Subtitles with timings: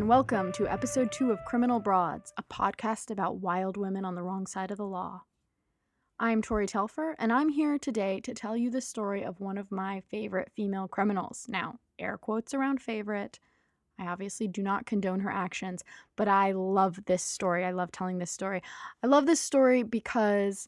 [0.00, 4.22] And welcome to episode two of Criminal Broads, a podcast about wild women on the
[4.22, 5.24] wrong side of the law.
[6.18, 9.70] I'm Tori Telfer, and I'm here today to tell you the story of one of
[9.70, 11.44] my favorite female criminals.
[11.50, 13.38] Now, air quotes around favorite.
[13.98, 15.84] I obviously do not condone her actions,
[16.16, 17.62] but I love this story.
[17.66, 18.62] I love telling this story.
[19.02, 20.66] I love this story because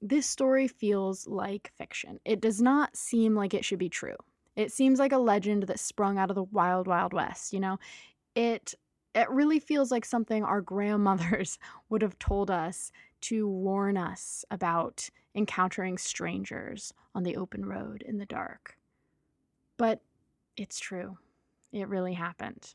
[0.00, 2.20] this story feels like fiction.
[2.24, 4.14] It does not seem like it should be true.
[4.54, 7.80] It seems like a legend that sprung out of the wild, wild west, you know?
[8.34, 8.74] It
[9.14, 11.58] it really feels like something our grandmothers
[11.88, 18.18] would have told us to warn us about encountering strangers on the open road in
[18.18, 18.76] the dark.
[19.76, 20.00] But
[20.56, 21.18] it's true.
[21.72, 22.74] It really happened.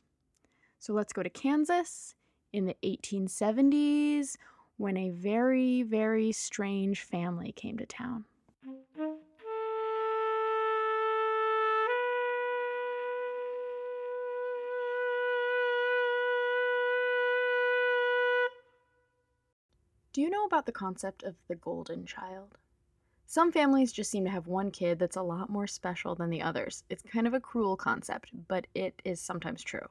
[0.78, 2.14] So let's go to Kansas
[2.52, 4.36] in the 1870s
[4.76, 8.24] when a very, very strange family came to town.
[20.16, 22.56] Do you know about the concept of the golden child?
[23.26, 26.40] Some families just seem to have one kid that's a lot more special than the
[26.40, 26.84] others.
[26.88, 29.86] It's kind of a cruel concept, but it is sometimes true.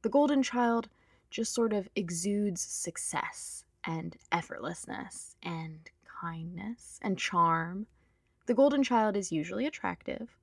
[0.00, 0.88] The golden child
[1.28, 5.90] just sort of exudes success and effortlessness and
[6.22, 7.86] kindness and charm.
[8.46, 10.38] The golden child is usually attractive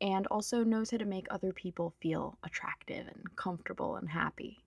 [0.00, 4.64] and also knows how to make other people feel attractive and comfortable and happy.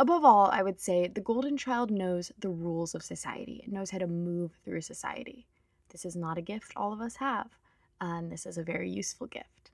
[0.00, 3.90] Above all, I would say the golden child knows the rules of society, it knows
[3.90, 5.46] how to move through society.
[5.90, 7.58] This is not a gift all of us have,
[8.00, 9.72] and this is a very useful gift.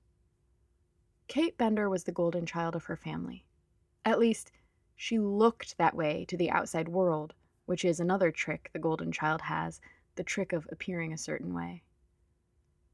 [1.29, 3.45] Kate Bender was the golden child of her family.
[4.03, 4.51] At least,
[4.97, 7.33] she looked that way to the outside world,
[7.65, 9.79] which is another trick the golden child has
[10.15, 11.83] the trick of appearing a certain way.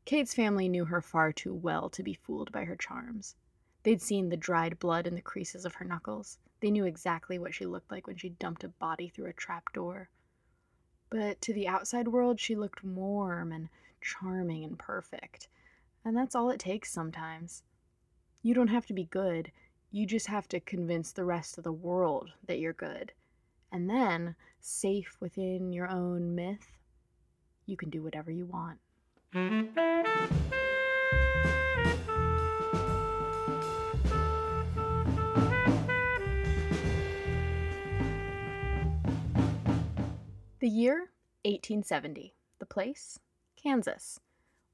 [0.06, 3.34] Kate's family knew her far too well to be fooled by her charms.
[3.82, 6.38] They'd seen the dried blood in the creases of her knuckles.
[6.64, 9.74] They knew exactly what she looked like when she dumped a body through a trap
[9.74, 10.08] door.
[11.10, 13.68] But to the outside world, she looked warm and
[14.00, 15.50] charming and perfect.
[16.06, 17.64] And that's all it takes sometimes.
[18.44, 19.52] You don't have to be good,
[19.92, 23.12] you just have to convince the rest of the world that you're good.
[23.70, 26.78] And then, safe within your own myth,
[27.66, 28.80] you can do whatever you want.
[40.64, 41.12] The year
[41.44, 42.34] 1870.
[42.60, 43.20] The place
[43.58, 44.22] Kansas.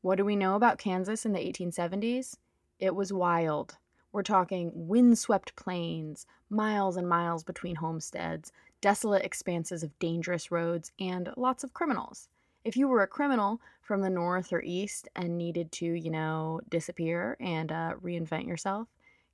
[0.03, 2.38] What do we know about Kansas in the 1870s?
[2.79, 3.75] It was wild.
[4.11, 8.51] We're talking windswept plains, miles and miles between homesteads,
[8.81, 12.29] desolate expanses of dangerous roads, and lots of criminals.
[12.63, 16.61] If you were a criminal from the north or east and needed to, you know,
[16.69, 18.88] disappear and uh, reinvent yourself,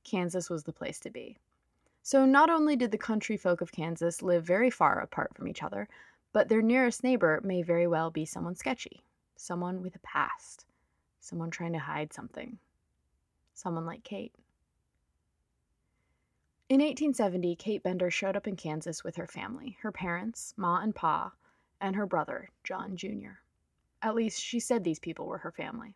[0.05, 1.37] Kansas was the place to be.
[2.01, 5.63] So, not only did the country folk of Kansas live very far apart from each
[5.63, 5.89] other,
[6.35, 9.05] but their nearest neighbor may very well be someone sketchy,
[9.37, 10.65] someone with a past,
[11.21, 12.57] someone trying to hide something,
[13.53, 14.33] someone like Kate.
[16.67, 20.93] In 1870, Kate Bender showed up in Kansas with her family her parents, Ma and
[20.93, 21.31] Pa,
[21.79, 23.39] and her brother, John Jr.
[24.01, 25.95] At least, she said these people were her family.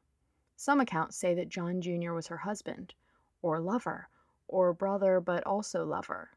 [0.55, 2.13] Some accounts say that John Jr.
[2.13, 2.93] was her husband,
[3.41, 4.07] or lover,
[4.47, 6.29] or brother but also lover.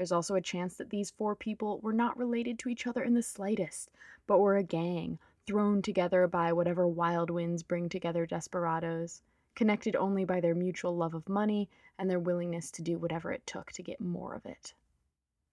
[0.00, 3.12] There's also a chance that these four people were not related to each other in
[3.12, 3.90] the slightest,
[4.26, 9.20] but were a gang, thrown together by whatever wild winds bring together desperados,
[9.54, 11.68] connected only by their mutual love of money
[11.98, 14.72] and their willingness to do whatever it took to get more of it.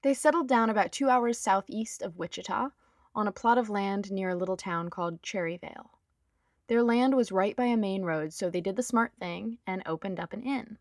[0.02, 2.70] They settled down about two hours southeast of Wichita
[3.14, 5.90] on a plot of land near a little town called Cherryvale.
[6.68, 9.84] Their land was right by a main road, so they did the smart thing and
[9.86, 10.78] opened up an inn.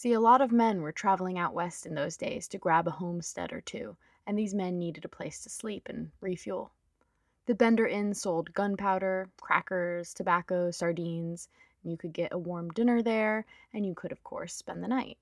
[0.00, 2.90] See, a lot of men were traveling out west in those days to grab a
[2.90, 6.72] homestead or two, and these men needed a place to sleep and refuel.
[7.44, 11.50] The Bender Inn sold gunpowder, crackers, tobacco, sardines.
[11.82, 13.44] You could get a warm dinner there,
[13.74, 15.18] and you could, of course, spend the night.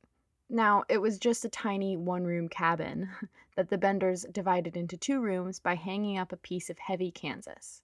[0.48, 3.10] Now, it was just a tiny one room cabin
[3.56, 7.82] that the Benders divided into two rooms by hanging up a piece of heavy canvas.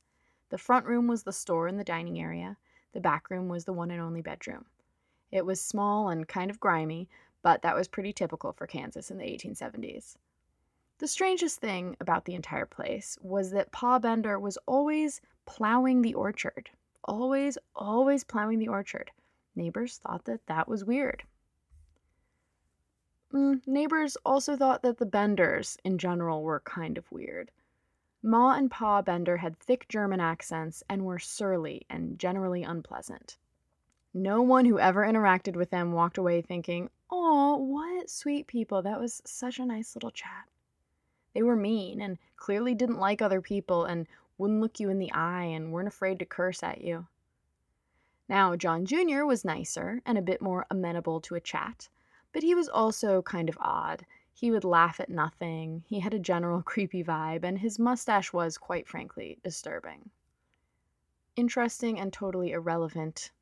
[0.51, 2.57] The front room was the store and the dining area,
[2.93, 4.67] the back room was the one and only bedroom.
[5.35, 7.09] It was small and kind of grimy,
[7.43, 10.17] but that was pretty typical for Kansas in the 1870s.
[10.99, 16.15] The strangest thing about the entire place was that Pa Bender was always plowing the
[16.15, 16.71] orchard.
[17.03, 19.11] Always, always plowing the orchard.
[19.57, 21.25] Neighbors thought that that was weird.
[23.33, 27.51] Mm, neighbors also thought that the Benders, in general, were kind of weird.
[28.23, 33.37] Ma and Pa Bender had thick German accents and were surly and generally unpleasant.
[34.17, 38.81] No one who ever interacted with them walked away thinking, Oh, what sweet people.
[38.81, 40.49] That was such a nice little chat.
[41.33, 44.07] They were mean and clearly didn't like other people and
[44.39, 47.09] wouldn't look you in the eye and weren't afraid to curse at you.
[48.29, 49.25] Now, John Jr.
[49.25, 51.89] was nicer and a bit more amenable to a chat,
[52.33, 54.07] but he was also kind of odd.
[54.33, 58.59] He would laugh at nothing, he had a general creepy vibe, and his mustache was,
[58.59, 60.11] quite frankly, disturbing.
[61.35, 63.33] Interesting and totally irrelevant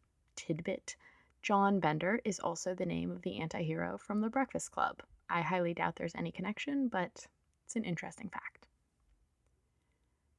[0.42, 0.96] tidbit
[1.40, 5.00] John Bender is also the name of the anti hero from The Breakfast Club.
[5.30, 7.28] I highly doubt there's any connection, but
[7.64, 8.66] it's an interesting fact.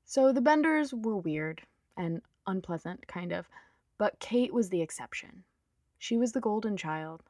[0.03, 1.61] So the Benders were weird
[1.95, 3.47] and unpleasant, kind of,
[3.97, 5.45] but Kate was the exception.
[5.97, 7.23] She was the golden child.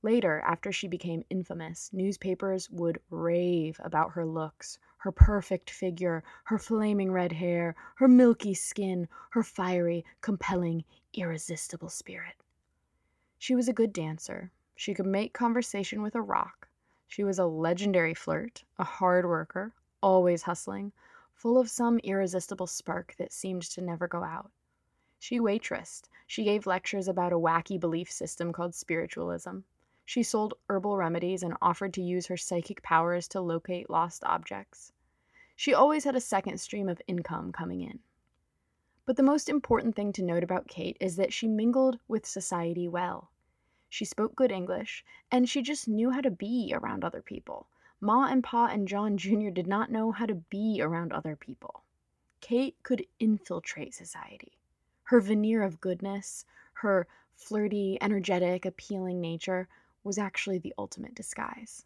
[0.00, 6.58] Later, after she became infamous, newspapers would rave about her looks, her perfect figure, her
[6.58, 12.34] flaming red hair, her milky skin, her fiery, compelling, irresistible spirit.
[13.38, 14.50] She was a good dancer.
[14.76, 16.68] She could make conversation with a rock.
[17.08, 20.92] She was a legendary flirt, a hard worker, always hustling,
[21.32, 24.50] full of some irresistible spark that seemed to never go out.
[25.18, 26.08] She waitressed.
[26.26, 29.60] She gave lectures about a wacky belief system called spiritualism.
[30.10, 34.92] She sold herbal remedies and offered to use her psychic powers to locate lost objects.
[35.54, 38.00] She always had a second stream of income coming in.
[39.06, 42.88] But the most important thing to note about Kate is that she mingled with society
[42.88, 43.30] well.
[43.88, 47.68] She spoke good English, and she just knew how to be around other people.
[48.00, 49.50] Ma and Pa and John Jr.
[49.50, 51.84] did not know how to be around other people.
[52.40, 54.58] Kate could infiltrate society.
[55.04, 59.68] Her veneer of goodness, her flirty, energetic, appealing nature
[60.04, 61.84] was actually the ultimate disguise.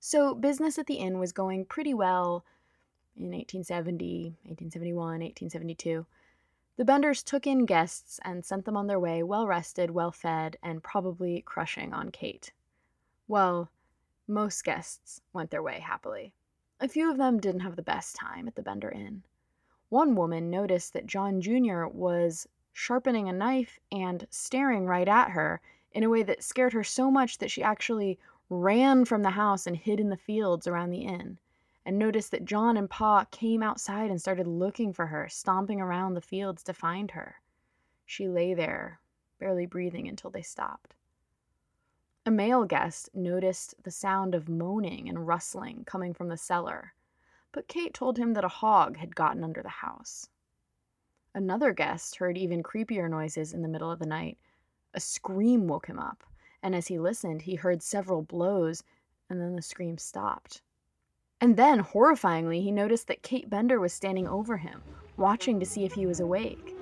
[0.00, 2.44] So, business at the inn was going pretty well
[3.16, 6.06] in 1870, 1871, 1872.
[6.76, 10.56] The Benders took in guests and sent them on their way well rested, well fed,
[10.62, 12.52] and probably crushing on Kate.
[13.28, 13.70] Well,
[14.26, 16.32] most guests went their way happily.
[16.80, 19.22] A few of them didn't have the best time at the Bender Inn.
[19.88, 21.84] One woman noticed that John Jr.
[21.84, 25.60] was sharpening a knife and staring right at her
[25.94, 28.18] in a way that scared her so much that she actually
[28.48, 31.38] ran from the house and hid in the fields around the inn,
[31.84, 36.14] and noticed that John and Pa came outside and started looking for her, stomping around
[36.14, 37.36] the fields to find her.
[38.04, 39.00] She lay there,
[39.38, 40.94] barely breathing until they stopped.
[42.24, 46.94] A male guest noticed the sound of moaning and rustling coming from the cellar,
[47.50, 50.28] but Kate told him that a hog had gotten under the house.
[51.34, 54.38] Another guest heard even creepier noises in the middle of the night
[54.94, 56.22] a scream woke him up,
[56.62, 58.82] and as he listened, he heard several blows,
[59.28, 60.62] and then the scream stopped.
[61.40, 64.82] And then, horrifyingly, he noticed that Kate Bender was standing over him,
[65.16, 66.76] watching to see if he was awake.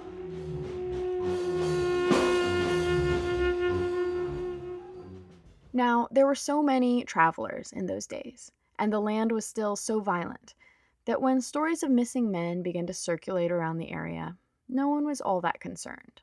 [5.72, 10.00] Now, there were so many travelers in those days, and the land was still so
[10.00, 10.54] violent,
[11.06, 14.36] that when stories of missing men began to circulate around the area,
[14.68, 16.20] no one was all that concerned.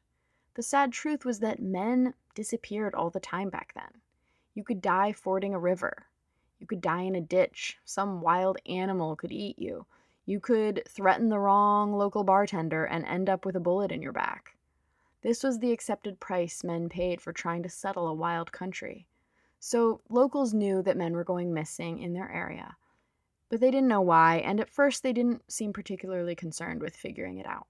[0.57, 4.01] The sad truth was that men disappeared all the time back then.
[4.55, 6.07] You could die fording a river.
[6.57, 7.77] You could die in a ditch.
[7.85, 9.85] Some wild animal could eat you.
[10.25, 14.13] You could threaten the wrong local bartender and end up with a bullet in your
[14.13, 14.57] back.
[15.21, 19.05] This was the accepted price men paid for trying to settle a wild country.
[19.59, 22.77] So locals knew that men were going missing in their area,
[23.49, 27.37] but they didn't know why, and at first they didn't seem particularly concerned with figuring
[27.37, 27.67] it out.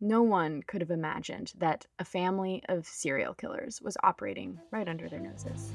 [0.00, 5.08] No one could have imagined that a family of serial killers was operating right under
[5.08, 5.72] their noses.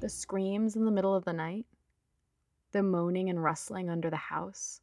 [0.00, 1.66] The screams in the middle of the night,
[2.72, 4.80] the moaning and rustling under the house,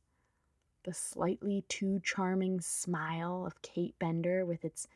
[0.83, 4.87] the slightly too charming smile of Kate Bender with its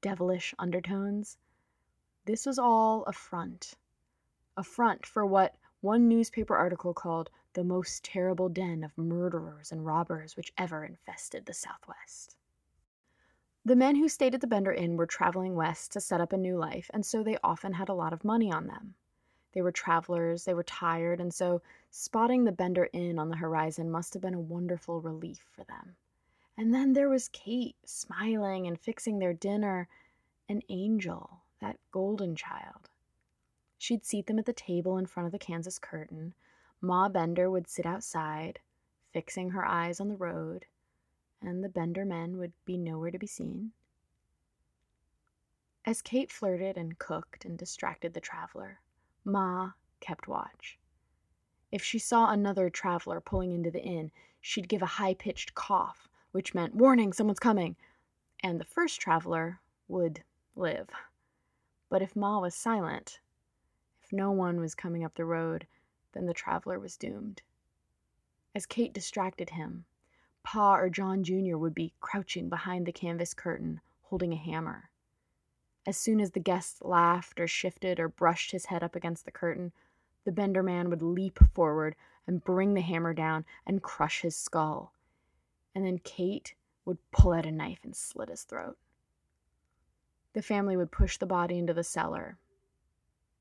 [0.00, 1.36] devilish undertones.
[2.24, 3.74] This was all a front.
[4.56, 9.84] A front for what one newspaper article called the most terrible den of murderers and
[9.84, 12.36] robbers which ever infested the Southwest.
[13.64, 16.38] The men who stayed at the Bender Inn were traveling west to set up a
[16.38, 18.94] new life, and so they often had a lot of money on them.
[19.52, 23.90] They were travelers, they were tired, and so spotting the Bender Inn on the horizon
[23.90, 25.96] must have been a wonderful relief for them.
[26.56, 29.88] And then there was Kate, smiling and fixing their dinner,
[30.48, 32.88] an angel, that golden child.
[33.76, 36.34] She'd seat them at the table in front of the canvas curtain,
[36.80, 38.60] Ma Bender would sit outside,
[39.12, 40.66] fixing her eyes on the road,
[41.42, 43.72] and the Bender men would be nowhere to be seen.
[45.84, 48.80] As Kate flirted and cooked and distracted the traveler,
[49.24, 50.78] Ma kept watch.
[51.72, 54.10] If she saw another traveler pulling into the inn,
[54.40, 57.76] she'd give a high pitched cough, which meant, Warning, someone's coming!
[58.42, 60.22] and the first traveler would
[60.56, 60.88] live.
[61.88, 63.20] But if Ma was silent,
[64.02, 65.66] if no one was coming up the road,
[66.12, 67.42] then the traveler was doomed.
[68.54, 69.84] As Kate distracted him,
[70.42, 71.56] Pa or John Jr.
[71.56, 74.90] would be crouching behind the canvas curtain, holding a hammer.
[75.86, 79.30] As soon as the guest laughed or shifted or brushed his head up against the
[79.30, 79.72] curtain,
[80.24, 84.92] the Bender man would leap forward and bring the hammer down and crush his skull.
[85.74, 88.76] And then Kate would pull out a knife and slit his throat.
[90.32, 92.36] The family would push the body into the cellar.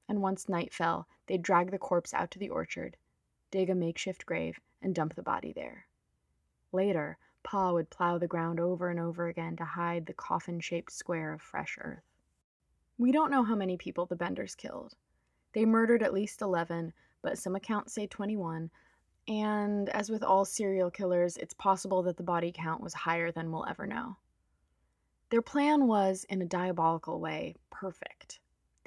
[0.09, 2.97] And once night fell, they'd drag the corpse out to the orchard,
[3.51, 5.85] dig a makeshift grave, and dump the body there.
[6.71, 10.91] Later, Pa would plow the ground over and over again to hide the coffin shaped
[10.91, 12.03] square of fresh earth.
[12.97, 14.95] We don't know how many people the Benders killed.
[15.53, 18.69] They murdered at least 11, but some accounts say 21,
[19.27, 23.51] and as with all serial killers, it's possible that the body count was higher than
[23.51, 24.17] we'll ever know.
[25.29, 28.39] Their plan was, in a diabolical way, perfect.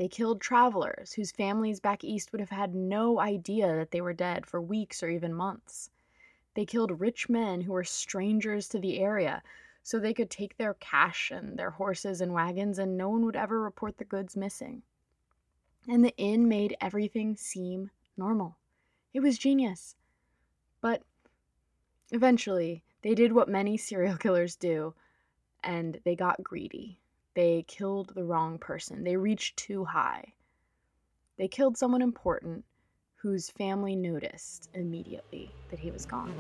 [0.03, 4.13] They killed travelers whose families back east would have had no idea that they were
[4.13, 5.91] dead for weeks or even months.
[6.55, 9.45] They killed rich men who were strangers to the area
[9.85, 13.37] so they could take their cash and their horses and wagons and no one would
[13.37, 14.83] ever report the goods missing.
[15.89, 18.57] And the inn made everything seem normal.
[19.15, 19.95] It was genius.
[20.81, 21.05] But
[22.11, 24.95] eventually, they did what many serial killers do,
[25.63, 26.99] and they got greedy.
[27.35, 29.05] They killed the wrong person.
[29.05, 30.35] They reached too high.
[31.39, 32.65] They killed someone important
[33.17, 36.35] whose family noticed immediately that he was gone.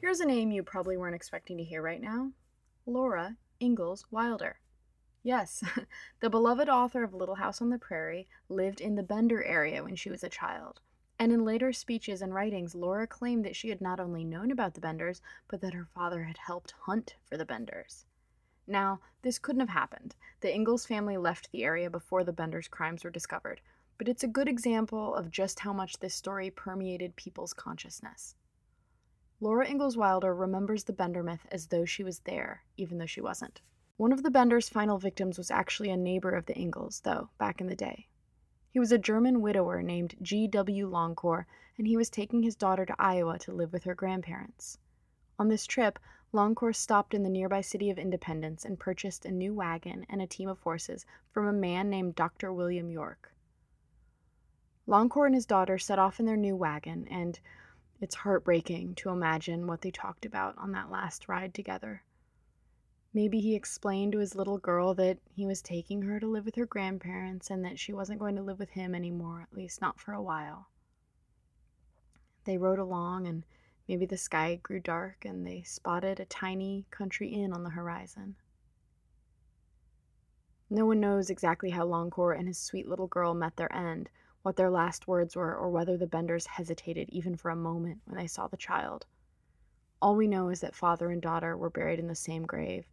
[0.00, 2.32] Here's a name you probably weren't expecting to hear right now
[2.84, 4.58] Laura Ingalls Wilder.
[5.22, 5.62] Yes,
[6.20, 9.94] the beloved author of Little House on the Prairie lived in the Bender area when
[9.94, 10.80] she was a child.
[11.18, 14.74] And in later speeches and writings, Laura claimed that she had not only known about
[14.74, 18.06] the Benders, but that her father had helped hunt for the Benders.
[18.68, 20.14] Now, this couldn't have happened.
[20.40, 23.60] The Ingalls family left the area before the Benders' crimes were discovered,
[23.96, 28.36] but it's a good example of just how much this story permeated people's consciousness.
[29.40, 33.20] Laura Ingalls Wilder remembers the Bender myth as though she was there, even though she
[33.20, 33.60] wasn't.
[33.96, 37.60] One of the Bender's final victims was actually a neighbor of the Ingalls, though, back
[37.60, 38.06] in the day.
[38.78, 40.88] He was a German widower named G.W.
[40.88, 41.46] Longcore,
[41.78, 44.78] and he was taking his daughter to Iowa to live with her grandparents.
[45.36, 45.98] On this trip,
[46.32, 50.28] Longcore stopped in the nearby city of Independence and purchased a new wagon and a
[50.28, 52.52] team of horses from a man named Dr.
[52.52, 53.34] William York.
[54.86, 57.40] Longcore and his daughter set off in their new wagon, and
[58.00, 62.04] it's heartbreaking to imagine what they talked about on that last ride together.
[63.14, 66.56] Maybe he explained to his little girl that he was taking her to live with
[66.56, 69.98] her grandparents and that she wasn't going to live with him anymore, at least not
[69.98, 70.68] for a while.
[72.44, 73.44] They rode along, and
[73.88, 78.36] maybe the sky grew dark and they spotted a tiny country inn on the horizon.
[80.70, 84.10] No one knows exactly how Longcore and his sweet little girl met their end,
[84.42, 88.18] what their last words were, or whether the Benders hesitated even for a moment when
[88.18, 89.06] they saw the child.
[90.00, 92.86] All we know is that father and daughter were buried in the same grave.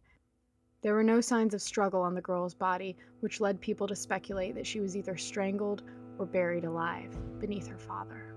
[0.86, 4.54] There were no signs of struggle on the girl's body, which led people to speculate
[4.54, 5.82] that she was either strangled
[6.16, 8.32] or buried alive beneath her father.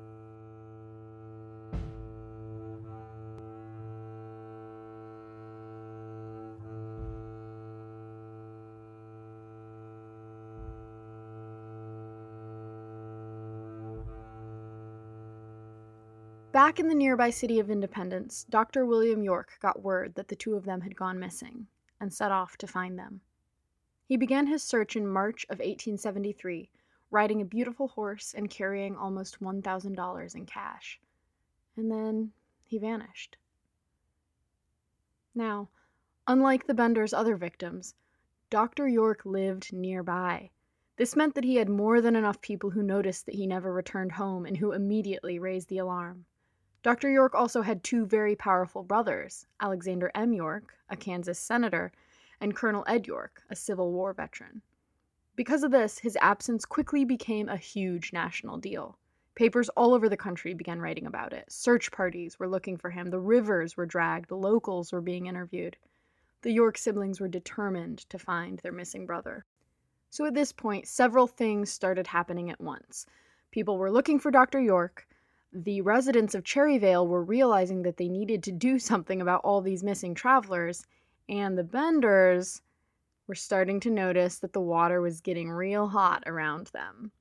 [16.52, 18.88] Back in the nearby city of Independence, Dr.
[18.88, 21.68] William York got word that the two of them had gone missing
[22.00, 23.22] and set off to find them.
[24.06, 26.70] He began his search in March of 1873,
[27.12, 31.00] riding a beautiful horse and carrying almost $1,000 in cash.
[31.78, 32.32] And then
[32.66, 33.38] he vanished.
[35.36, 35.70] Now,
[36.28, 37.96] unlike the Bender's other victims,
[38.50, 38.88] Dr.
[38.88, 40.50] York lived nearby.
[40.96, 44.12] This meant that he had more than enough people who noticed that he never returned
[44.12, 46.26] home and who immediately raised the alarm.
[46.82, 47.10] Dr.
[47.10, 50.32] York also had two very powerful brothers Alexander M.
[50.32, 51.92] York, a Kansas senator,
[52.40, 54.62] and Colonel Ed York, a Civil War veteran.
[55.36, 58.98] Because of this, his absence quickly became a huge national deal.
[59.36, 61.52] Papers all over the country began writing about it.
[61.52, 65.76] Search parties were looking for him, the rivers were dragged, the locals were being interviewed.
[66.44, 69.44] The York siblings were determined to find their missing brother.
[70.10, 73.06] So at this point, several things started happening at once.
[73.52, 74.62] People were looking for Dr.
[74.62, 75.06] York,
[75.52, 79.84] the residents of Cherryvale were realizing that they needed to do something about all these
[79.84, 80.86] missing travelers,
[81.28, 82.62] and the Benders
[83.26, 87.12] were starting to notice that the water was getting real hot around them.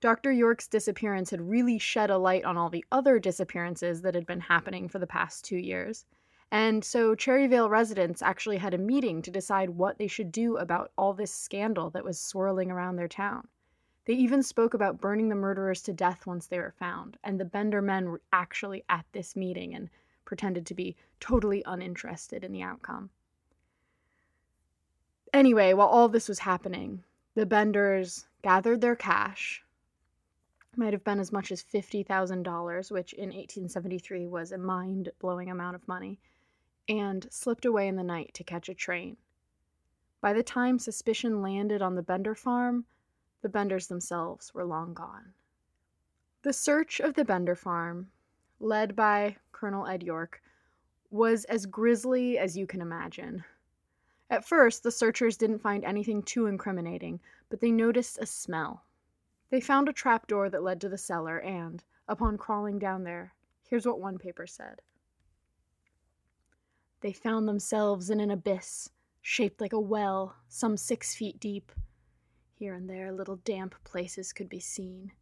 [0.00, 0.30] Dr.
[0.30, 4.40] York's disappearance had really shed a light on all the other disappearances that had been
[4.40, 6.04] happening for the past two years.
[6.50, 10.92] And so Cherryvale residents actually had a meeting to decide what they should do about
[10.98, 13.48] all this scandal that was swirling around their town.
[14.06, 17.44] They even spoke about burning the murderers to death once they were found, and the
[17.44, 19.88] Bender men were actually at this meeting and
[20.24, 23.10] pretended to be totally uninterested in the outcome.
[25.32, 27.02] Anyway, while all this was happening,
[27.34, 29.64] the Benders gathered their cash,
[30.76, 35.76] might have been as much as $50,000, which in 1873 was a mind blowing amount
[35.76, 36.20] of money,
[36.88, 39.16] and slipped away in the night to catch a train.
[40.20, 42.84] By the time suspicion landed on the Bender farm,
[43.44, 45.34] the Benders themselves were long gone.
[46.40, 48.10] The search of the Bender farm,
[48.58, 50.40] led by Colonel Ed York,
[51.10, 53.44] was as grisly as you can imagine.
[54.30, 57.20] At first, the searchers didn't find anything too incriminating,
[57.50, 58.82] but they noticed a smell.
[59.50, 63.34] They found a trapdoor that led to the cellar, and, upon crawling down there,
[63.68, 64.80] here's what one paper said
[67.02, 68.88] They found themselves in an abyss,
[69.20, 71.70] shaped like a well, some six feet deep.
[72.56, 75.12] Here and there, little damp places could be seen.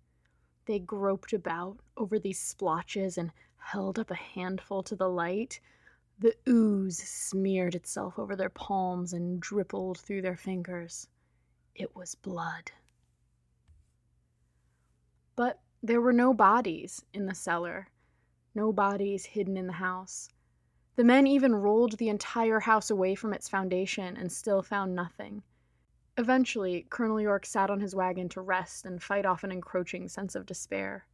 [0.67, 5.59] They groped about over these splotches and held up a handful to the light.
[6.19, 11.09] The ooze smeared itself over their palms and dribbled through their fingers.
[11.75, 12.71] It was blood.
[15.35, 17.89] But there were no bodies in the cellar,
[18.55, 20.29] no bodies hidden in the house.
[20.97, 25.43] The men even rolled the entire house away from its foundation and still found nothing.
[26.19, 30.35] Eventually, Colonel York sat on his wagon to rest and fight off an encroaching sense
[30.35, 31.07] of despair.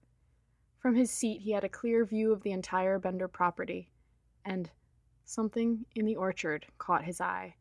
[0.78, 3.90] From his seat, he had a clear view of the entire Bender property,
[4.44, 4.70] and
[5.24, 7.54] something in the orchard caught his eye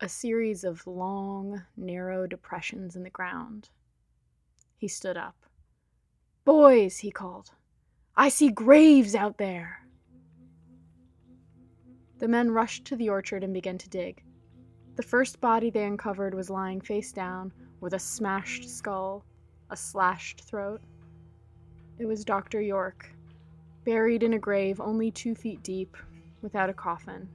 [0.00, 3.70] a series of long, narrow depressions in the ground.
[4.76, 5.46] He stood up.
[6.44, 7.52] Boys, he called,
[8.14, 9.86] I see graves out there.
[12.18, 14.22] The men rushed to the orchard and began to dig.
[14.96, 19.26] The first body they uncovered was lying face down, with a smashed skull,
[19.68, 20.80] a slashed throat.
[21.98, 22.62] It was Dr.
[22.62, 23.10] York,
[23.84, 25.98] buried in a grave only two feet deep,
[26.40, 27.28] without a coffin.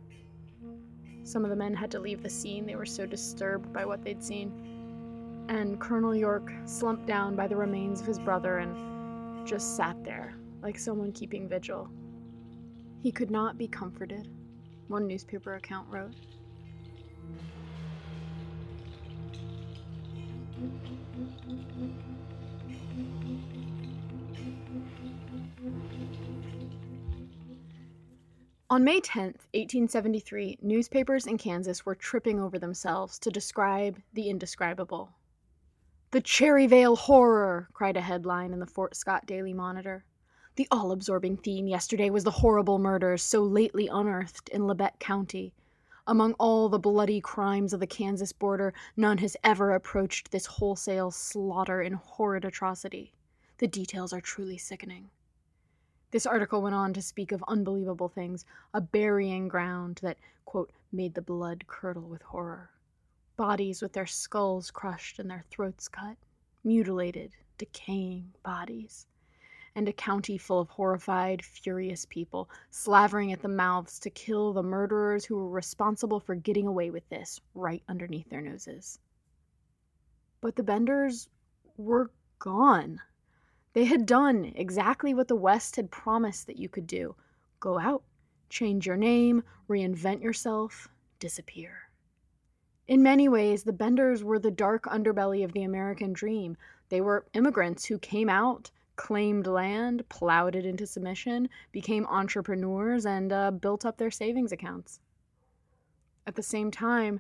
[1.24, 4.04] Some of the men had to leave the scene, they were so disturbed by what
[4.04, 5.46] they'd seen.
[5.48, 10.34] And Colonel York slumped down by the remains of his brother and just sat there,
[10.64, 11.92] like someone keeping vigil.
[13.04, 14.30] He could not be comforted,
[14.88, 16.16] one newspaper account wrote.
[28.72, 35.12] On May 10, 1873, newspapers in Kansas were tripping over themselves to describe the indescribable.
[36.12, 37.68] The Cherryvale Horror!
[37.74, 40.06] cried a headline in the Fort Scott Daily Monitor.
[40.56, 45.54] The all absorbing theme yesterday was the horrible murders so lately unearthed in Labette County.
[46.08, 51.12] Among all the bloody crimes of the Kansas border, none has ever approached this wholesale
[51.12, 53.14] slaughter in horrid atrocity.
[53.60, 55.12] The details are truly sickening.
[56.10, 61.14] This article went on to speak of unbelievable things a burying ground that, quote, made
[61.14, 62.72] the blood curdle with horror,
[63.38, 66.18] bodies with their skulls crushed and their throats cut,
[66.64, 69.06] mutilated, decaying bodies,
[69.76, 74.64] and a county full of horrified, furious people slavering at the mouths to kill the
[74.64, 79.00] murderers who were responsible for getting away with this right underneath their noses.
[80.42, 81.30] But the Benders
[81.78, 83.00] were gone.
[83.74, 87.16] They had done exactly what the West had promised that you could do
[87.60, 88.04] go out,
[88.50, 91.78] change your name, reinvent yourself, disappear.
[92.88, 96.58] In many ways, the Benders were the dark underbelly of the American dream.
[96.90, 103.34] They were immigrants who came out, claimed land, plowed it into submission, became entrepreneurs, and
[103.34, 105.00] uh, built up their savings accounts.
[106.28, 107.20] At the same time,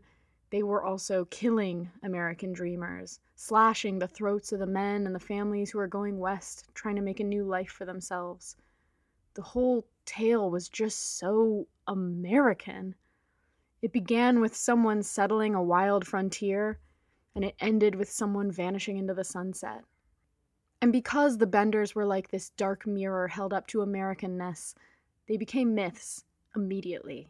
[0.51, 5.71] they were also killing American dreamers, slashing the throats of the men and the families
[5.71, 8.55] who were going west, trying to make a new life for themselves.
[9.33, 12.93] The whole tale was just so American.
[13.81, 16.77] It began with someone settling a wild frontier,
[17.33, 19.83] and it ended with someone vanishing into the sunset.
[20.81, 24.73] And because the Benders were like this dark mirror held up to Americanness,
[25.27, 27.29] they became myths immediately.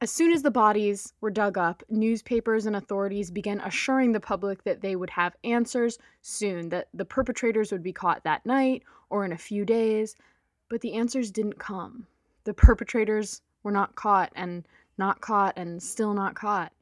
[0.00, 4.62] As soon as the bodies were dug up, newspapers and authorities began assuring the public
[4.64, 9.24] that they would have answers soon, that the perpetrators would be caught that night or
[9.24, 10.14] in a few days.
[10.68, 12.06] But the answers didn't come.
[12.44, 16.72] The perpetrators were not caught and not caught and still not caught.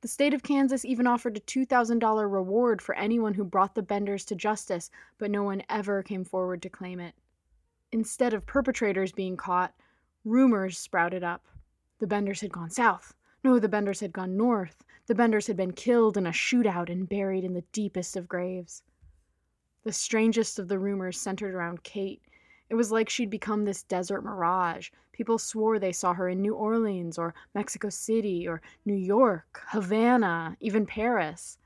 [0.00, 4.24] The state of Kansas even offered a $2,000 reward for anyone who brought the Benders
[4.26, 7.14] to justice, but no one ever came forward to claim it.
[7.92, 9.74] Instead of perpetrators being caught,
[10.24, 11.46] rumors sprouted up.
[11.98, 13.14] The Benders had gone south.
[13.44, 14.84] No, the Benders had gone north.
[15.06, 18.82] The Benders had been killed in a shootout and buried in the deepest of graves.
[19.82, 22.22] The strangest of the rumors centered around Kate.
[22.70, 24.90] It was like she'd become this desert mirage.
[25.10, 30.56] People swore they saw her in New Orleans or Mexico City or New York, Havana,
[30.60, 31.58] even Paris.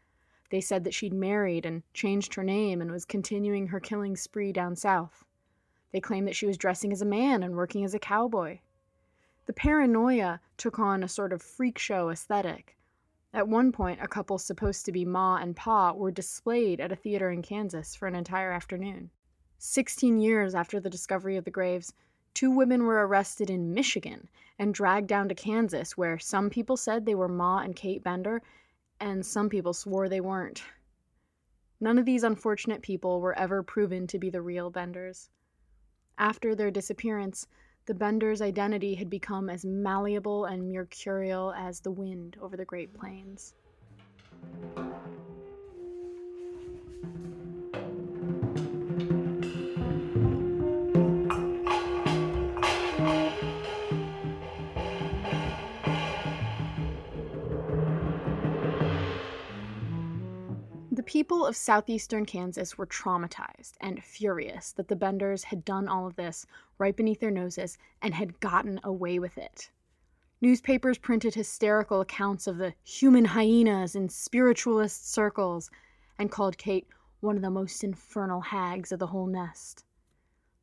[0.51, 4.51] They said that she'd married and changed her name and was continuing her killing spree
[4.51, 5.27] down south.
[5.93, 8.61] They claimed that she was dressing as a man and working as a cowboy.
[9.45, 12.79] The paranoia took on a sort of freak show aesthetic.
[13.35, 16.97] At one point, a couple supposed to be Ma and Pa were displayed at a
[16.97, 19.11] theater in Kansas for an entire afternoon.
[19.59, 21.93] Sixteen years after the discovery of the graves,
[22.35, 27.05] two women were arrested in Michigan and dragged down to Kansas, where some people said
[27.05, 28.43] they were Ma and Kate Bender,
[29.01, 30.63] and some people swore they weren't.
[31.81, 35.31] None of these unfortunate people were ever proven to be the real Benders.
[36.19, 37.47] After their disappearance,
[37.87, 42.95] the Bender's identity had become as malleable and mercurial as the wind over the Great
[42.95, 43.55] Plains.
[61.15, 66.17] People of southeastern Kansas were traumatized and furious that the Benders had done all of
[66.17, 66.45] this
[66.77, 69.71] right beneath their noses and had gotten away with it.
[70.41, 75.71] Newspapers printed hysterical accounts of the human hyenas in spiritualist circles
[76.19, 76.89] and called Kate
[77.21, 79.85] one of the most infernal hags of the whole nest.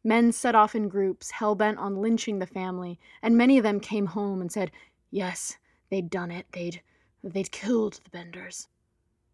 [0.03, 3.79] Men set off in groups, hell bent on lynching the family, and many of them
[3.79, 4.69] came home and said,
[5.11, 5.57] yes,
[5.89, 6.45] they'd done it.
[6.51, 6.81] They'd
[7.23, 8.67] they'd killed the Benders.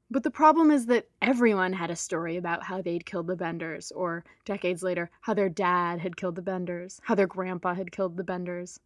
[0.10, 3.92] But the problem is that everyone had a story about how they'd killed the Benders,
[3.92, 8.16] or decades later, how their dad had killed the Benders, how their grandpa had killed
[8.16, 8.80] the Benders.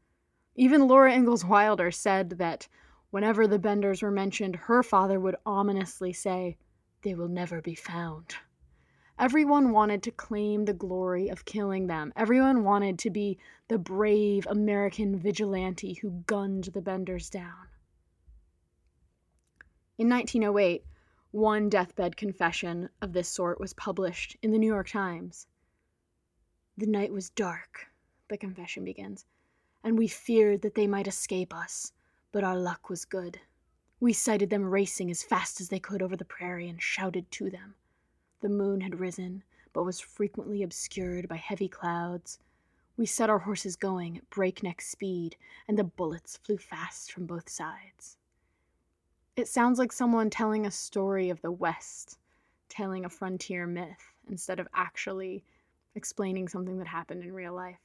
[0.56, 2.68] Even Laura Ingalls Wilder said that
[3.12, 6.58] whenever the Benders were mentioned, her father would ominously say,
[7.04, 8.36] They will never be found.
[9.20, 12.12] Everyone wanted to claim the glory of killing them.
[12.16, 17.68] Everyone wanted to be the brave American vigilante who gunned the Benders down.
[20.00, 20.84] In 1908,
[21.32, 25.48] one deathbed confession of this sort was published in the New York Times.
[26.78, 27.88] The night was dark,
[28.28, 29.26] the confession begins,
[29.82, 31.94] and we feared that they might escape us,
[32.34, 33.39] but our luck was good.
[34.02, 37.50] We sighted them racing as fast as they could over the prairie and shouted to
[37.50, 37.76] them.
[38.41, 42.39] The moon had risen, but was frequently obscured by heavy clouds.
[42.98, 47.50] We set our horses going at breakneck speed, and the bullets flew fast from both
[47.50, 48.17] sides.
[49.41, 52.19] It sounds like someone telling a story of the West,
[52.69, 55.43] telling a frontier myth, instead of actually
[55.95, 57.80] explaining something that happened in real life.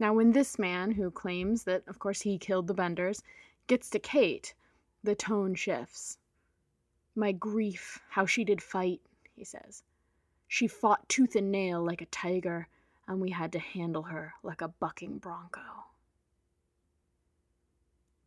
[0.00, 3.22] Now, when this man, who claims that, of course, he killed the Benders,
[3.68, 4.52] gets to Kate,
[5.04, 6.18] the tone shifts.
[7.14, 9.00] My grief, how she did fight,
[9.36, 9.84] he says.
[10.48, 12.66] She fought tooth and nail like a tiger,
[13.06, 15.60] and we had to handle her like a bucking bronco.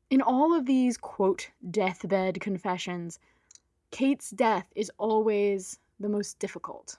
[0.09, 3.19] In all of these, quote, deathbed confessions,
[3.91, 6.97] Kate's death is always the most difficult.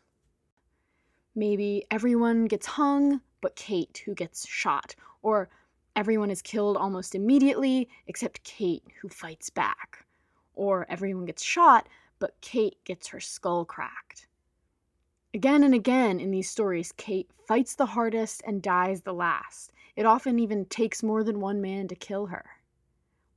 [1.35, 4.95] Maybe everyone gets hung, but Kate, who gets shot.
[5.23, 5.49] Or
[5.97, 10.05] everyone is killed almost immediately, except Kate, who fights back.
[10.55, 14.27] Or everyone gets shot, but Kate gets her skull cracked.
[15.33, 19.73] Again and again in these stories, Kate fights the hardest and dies the last.
[19.97, 22.58] It often even takes more than one man to kill her.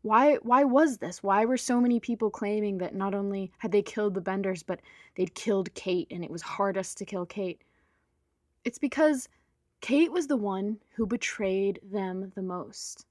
[0.01, 1.21] Why why was this?
[1.21, 4.81] Why were so many people claiming that not only had they killed the Benders, but
[5.15, 7.63] they'd killed Kate and it was hardest to kill Kate?
[8.63, 9.29] It's because
[9.79, 13.05] Kate was the one who betrayed them the most.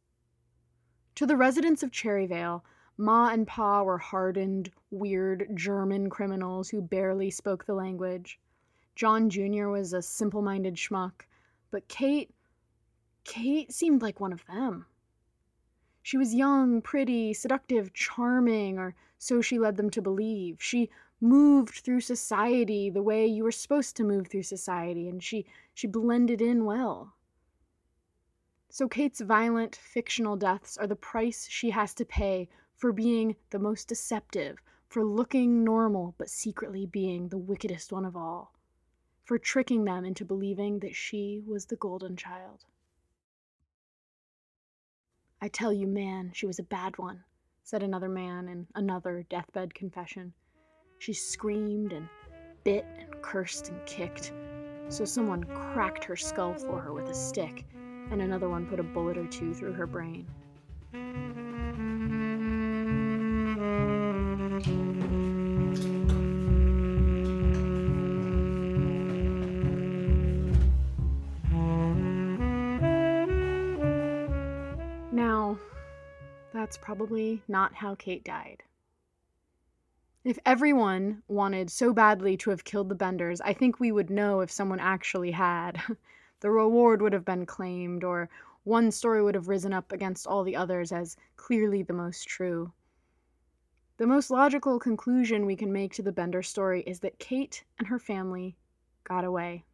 [1.17, 2.63] To the residents of Cherryvale,
[2.97, 8.39] Ma and Pa were hardened, weird German criminals who barely spoke the language.
[8.95, 9.69] John Jr.
[9.69, 11.27] was a simple minded schmuck,
[11.71, 12.35] but Kate.
[13.25, 14.87] Kate seemed like one of them.
[16.11, 20.61] She was young, pretty, seductive, charming, or so she led them to believe.
[20.61, 25.47] She moved through society the way you were supposed to move through society, and she,
[25.73, 27.15] she blended in well.
[28.71, 33.61] So Kate's violent, fictional deaths are the price she has to pay for being the
[33.61, 38.53] most deceptive, for looking normal but secretly being the wickedest one of all,
[39.23, 42.65] for tricking them into believing that she was the golden child.
[45.43, 47.25] I tell you, man, she was a bad one,
[47.65, 50.35] said another man in another deathbed confession.
[50.99, 52.09] She screamed and
[52.63, 54.35] bit and cursed and kicked,
[54.89, 57.65] so someone cracked her skull for her with a stick,
[58.11, 60.29] and another one put a bullet or two through her brain.
[76.71, 78.63] That's probably not how Kate died.
[80.23, 84.39] If everyone wanted so badly to have killed the Benders, I think we would know
[84.39, 85.83] if someone actually had.
[86.41, 88.31] the reward would have been claimed, or
[88.63, 92.73] one story would have risen up against all the others as clearly the most true.
[93.97, 97.89] The most logical conclusion we can make to the Bender story is that Kate and
[97.89, 98.55] her family
[99.03, 99.65] got away.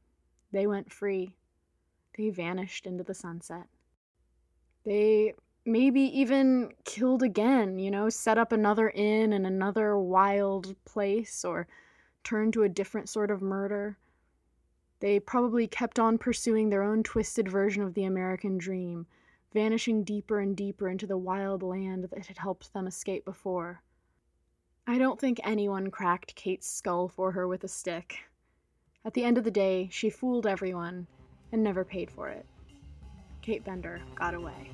[0.51, 1.35] They went free.
[2.17, 3.67] They vanished into the sunset.
[4.87, 5.35] They
[5.67, 11.67] maybe even killed again, you know, set up another inn in another wild place or
[12.23, 13.99] turned to a different sort of murder.
[15.01, 19.07] They probably kept on pursuing their own twisted version of the American dream,
[19.53, 23.83] vanishing deeper and deeper into the wild land that had helped them escape before.
[24.87, 28.19] I don't think anyone cracked Kate's skull for her with a stick.
[29.05, 31.09] At the end of the day, she fooled everyone
[31.53, 32.47] and never paid for it.
[33.43, 34.71] Kate Bender got away.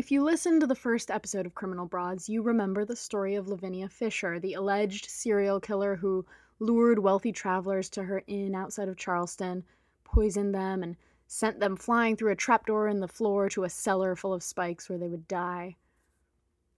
[0.00, 3.48] If you listened to the first episode of Criminal Broads, you remember the story of
[3.48, 6.24] Lavinia Fisher, the alleged serial killer who
[6.58, 9.64] lured wealthy travelers to her inn outside of Charleston,
[10.04, 10.96] poisoned them, and
[11.32, 14.88] sent them flying through a trapdoor in the floor to a cellar full of spikes
[14.88, 15.76] where they would die.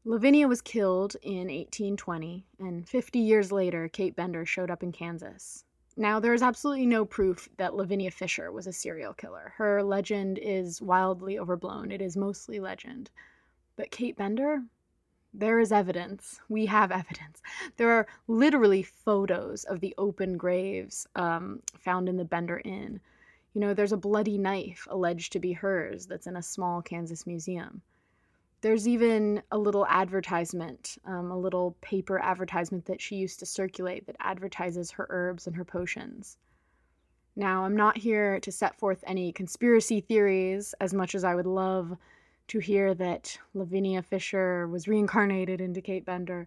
[0.04, 5.64] Lavinia was killed in 1820, and 50 years later, Kate Bender showed up in Kansas.
[5.96, 9.54] Now, there is absolutely no proof that Lavinia Fisher was a serial killer.
[9.56, 13.10] Her legend is wildly overblown, it is mostly legend.
[13.76, 14.64] But Kate Bender?
[15.32, 16.40] There is evidence.
[16.50, 17.40] We have evidence.
[17.78, 23.00] There are literally photos of the open graves um, found in the Bender Inn.
[23.54, 27.26] You know, there's a bloody knife alleged to be hers that's in a small Kansas
[27.26, 27.82] museum.
[28.62, 34.06] There's even a little advertisement, um, a little paper advertisement that she used to circulate
[34.06, 36.38] that advertises her herbs and her potions.
[37.34, 41.46] Now, I'm not here to set forth any conspiracy theories as much as I would
[41.46, 41.96] love
[42.48, 46.46] to hear that Lavinia Fisher was reincarnated into Kate Bender.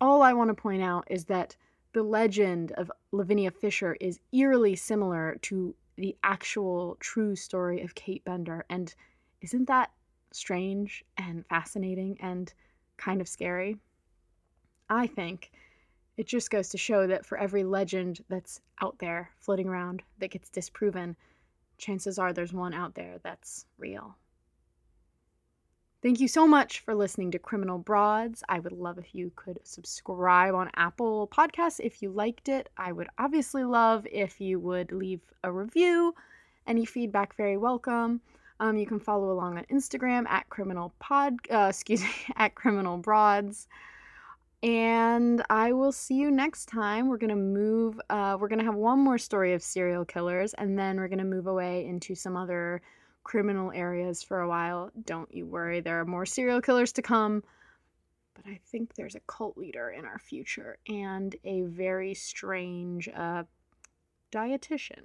[0.00, 1.56] All I want to point out is that
[1.92, 8.24] the legend of Lavinia Fisher is eerily similar to the actual true story of Kate
[8.24, 8.64] Bender.
[8.70, 8.94] And
[9.40, 9.90] isn't that
[10.32, 12.52] strange and fascinating and
[12.96, 13.76] kind of scary?
[14.88, 15.52] I think
[16.16, 20.30] it just goes to show that for every legend that's out there floating around that
[20.30, 21.16] gets disproven,
[21.78, 24.16] chances are there's one out there that's real.
[26.02, 28.42] Thank you so much for listening to Criminal Broads.
[28.48, 32.68] I would love if you could subscribe on Apple Podcasts if you liked it.
[32.76, 36.12] I would obviously love if you would leave a review.
[36.66, 38.20] Any feedback very welcome.
[38.58, 42.96] Um, you can follow along on Instagram at Criminal Pod, uh, excuse me, at Criminal
[42.96, 43.68] Broads.
[44.60, 47.06] And I will see you next time.
[47.06, 48.00] We're gonna move.
[48.10, 51.46] Uh, we're gonna have one more story of serial killers, and then we're gonna move
[51.46, 52.82] away into some other
[53.24, 54.90] criminal areas for a while.
[55.04, 57.42] Don't you worry, there are more serial killers to come.
[58.34, 63.44] But I think there's a cult leader in our future and a very strange uh,
[64.32, 65.04] dietitian.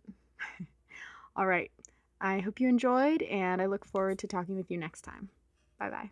[1.36, 1.72] All right.
[2.20, 5.30] I hope you enjoyed, and I look forward to talking with you next time.
[5.78, 6.12] Bye bye.